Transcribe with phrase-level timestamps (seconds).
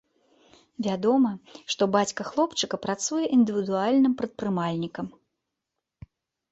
[0.87, 1.33] Вядома,
[1.75, 5.07] што бацька хлопчыка працуе індывідуальным прадпрымальнікам.